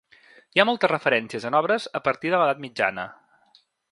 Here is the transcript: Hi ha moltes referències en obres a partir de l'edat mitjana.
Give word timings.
Hi 0.55 0.61
ha 0.61 0.63
moltes 0.69 0.89
referències 0.91 1.45
en 1.51 1.59
obres 1.59 1.85
a 2.01 2.03
partir 2.09 2.33
de 2.35 2.39
l'edat 2.43 2.65
mitjana. 2.65 3.09